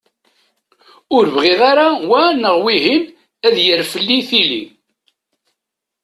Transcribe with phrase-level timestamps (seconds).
[1.15, 3.03] Ur bɣiɣ ara wa neɣ wihin
[3.45, 4.63] ad d-yerr fell-i tili.